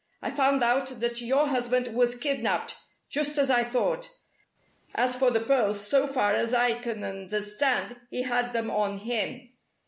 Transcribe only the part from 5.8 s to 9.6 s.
so far as I can understand, he had them on him.